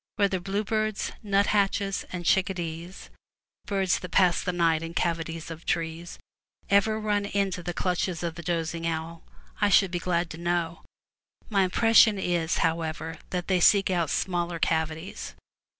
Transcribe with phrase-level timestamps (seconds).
[0.15, 3.11] Whether bluebirds, '^'^' f/^i nut hatches, and chicka dees—
[3.67, 6.17] birds that pass the night in cavities of trees—
[6.71, 9.23] ever run into the clutches of the dozing owl,
[9.61, 10.81] I should be glad to know.
[11.51, 15.35] My impres sion is, however, that they seek out smaller cavities.